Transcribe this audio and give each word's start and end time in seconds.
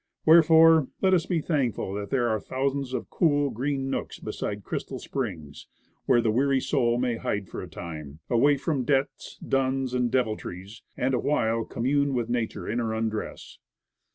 Wherefore, 0.25 0.87
let 1.03 1.13
us 1.13 1.27
be 1.27 1.41
thankful 1.41 1.93
that 1.93 2.09
there 2.09 2.27
are 2.27 2.39
still 2.39 2.55
thousands 2.57 2.91
of 2.95 3.11
cool, 3.11 3.51
green 3.51 3.91
nooks 3.91 4.17
beside 4.17 4.63
crystal 4.63 4.97
springs, 4.97 5.67
where 6.07 6.21
the 6.21 6.31
weary 6.31 6.59
soul 6.59 6.97
may 6.97 7.17
hide 7.17 7.47
for 7.47 7.61
a 7.61 7.69
time, 7.69 8.17
away 8.27 8.57
from 8.57 8.83
debts, 8.83 9.37
duns 9.47 9.93
and 9.93 10.09
deviltries, 10.09 10.81
and 10.97 11.13
a 11.13 11.19
while 11.19 11.65
commune 11.65 12.15
with 12.15 12.29
nature 12.29 12.67
in 12.67 12.79
her 12.79 12.95
undress. 12.95 13.59